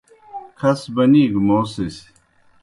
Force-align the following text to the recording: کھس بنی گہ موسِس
کھس 0.59 0.79
بنی 0.95 1.23
گہ 1.33 1.41
موسِس 1.47 1.95